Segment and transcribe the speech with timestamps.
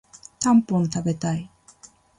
[0.39, 1.47] たんぽん食べたい